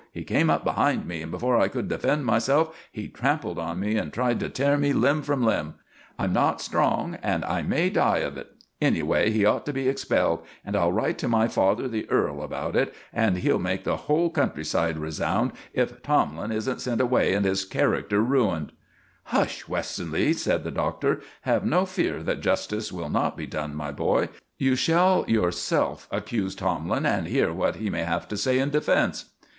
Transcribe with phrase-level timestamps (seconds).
[0.11, 3.97] "He came up behind me, and, before I could defend myself, he trampled on me
[3.97, 5.75] and tried to tear me limb from limb.
[6.17, 8.47] I'm not strong, and I may die of it.
[8.81, 12.75] Anyway, he ought to be expelled, and I'll write to my father, the earl, about
[12.75, 17.45] it, and he'll make the whole country side resound if Tomlin isn't sent away and
[17.45, 18.71] his character ruined."
[19.25, 21.21] "Hush, Westonleigh!" said the Doctor.
[21.41, 24.29] "Have no fear that justice will not be done, my boy.
[24.57, 29.25] You shall yourself accuse Tomlin and hear what he may have to say in defence."